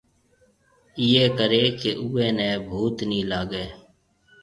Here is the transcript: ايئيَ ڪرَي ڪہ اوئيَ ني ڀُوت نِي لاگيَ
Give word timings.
ايئيَ 0.99 1.23
ڪرَي 1.37 1.63
ڪہ 1.79 1.91
اوئيَ 2.01 2.27
ني 2.37 2.49
ڀُوت 2.67 2.97
نِي 3.09 3.19
لاگيَ 3.29 3.65